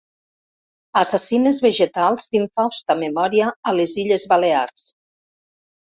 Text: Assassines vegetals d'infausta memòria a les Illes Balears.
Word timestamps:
Assassines 1.01 1.59
vegetals 1.65 2.25
d'infausta 2.33 2.97
memòria 3.05 3.53
a 3.73 3.77
les 3.81 3.97
Illes 4.05 4.29
Balears. 4.33 4.93